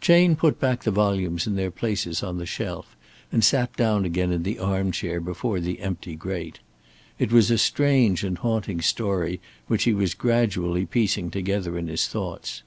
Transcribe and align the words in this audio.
Chayne 0.00 0.34
put 0.34 0.58
back 0.58 0.82
the 0.82 0.90
volumes 0.90 1.46
in 1.46 1.54
their 1.54 1.70
places 1.70 2.20
on 2.20 2.38
the 2.38 2.46
shelf, 2.46 2.96
and 3.30 3.44
sat 3.44 3.72
down 3.76 4.04
again 4.04 4.32
in 4.32 4.42
the 4.42 4.58
arm 4.58 4.90
chair 4.90 5.20
before 5.20 5.60
the 5.60 5.78
empty 5.80 6.16
grate. 6.16 6.58
It 7.20 7.30
was 7.30 7.48
a 7.52 7.58
strange 7.58 8.24
and 8.24 8.38
a 8.38 8.40
haunting 8.40 8.80
story 8.80 9.40
which 9.68 9.84
he 9.84 9.94
was 9.94 10.14
gradually 10.14 10.84
piecing 10.84 11.30
together 11.30 11.78
in 11.78 11.86
his 11.86 12.08
thoughts. 12.08 12.64